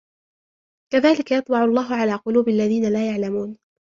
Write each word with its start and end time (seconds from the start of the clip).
كذلك 0.91 1.31
يطبع 1.31 1.63
الله 1.63 1.95
على 1.95 2.15
قلوب 2.15 2.49
الذين 2.49 2.93
لا 2.93 3.07
يعلمون 3.09 3.57